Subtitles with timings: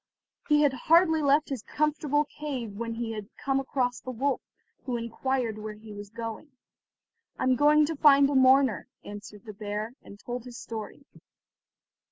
[0.49, 4.41] He had hardly left his comfortable cave when he had come across the wolf,
[4.85, 6.51] who inquired where he was going.
[7.37, 11.05] "I am going to find a mourner," answered the bear, and told his story.